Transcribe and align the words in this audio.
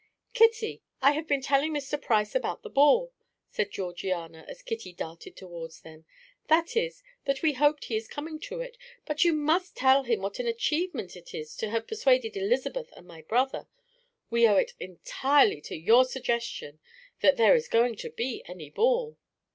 "Kitty, 0.33 0.81
I 0.99 1.11
have 1.11 1.27
been 1.27 1.41
telling 1.43 1.71
Mr. 1.73 2.01
Price 2.01 2.33
about 2.33 2.63
the 2.63 2.71
ball," 2.71 3.13
said 3.51 3.69
Georgiana, 3.69 4.45
as 4.47 4.63
Kitty 4.63 4.93
darted 4.93 5.35
towards 5.37 5.81
them; 5.81 6.05
"that 6.47 6.75
is, 6.75 7.03
that 7.25 7.43
we 7.43 7.53
hope 7.53 7.83
he 7.83 7.95
is 7.97 8.07
coming 8.07 8.39
to 8.39 8.61
it; 8.61 8.79
but 9.05 9.23
you 9.23 9.31
must 9.31 9.75
tell 9.75 10.01
him 10.01 10.21
what 10.23 10.39
an 10.39 10.47
achievement 10.47 11.15
it 11.15 11.35
is 11.35 11.55
to 11.57 11.69
have 11.69 11.85
persuaded 11.87 12.35
Elizabeth 12.35 12.91
and 12.97 13.05
my 13.05 13.21
brother. 13.21 13.67
We 14.31 14.47
owe 14.47 14.55
it 14.57 14.71
entirely 14.79 15.61
to 15.61 15.75
your 15.77 16.03
suggestion 16.03 16.79
that 17.19 17.37
there 17.37 17.53
is 17.53 17.67
going 17.67 17.95
to 17.97 18.09
be 18.09 18.41
any 18.47 18.71
ball." 18.71 19.19